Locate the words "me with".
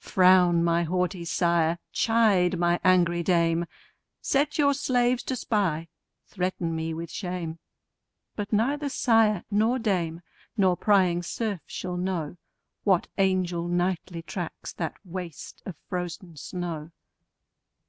6.74-7.08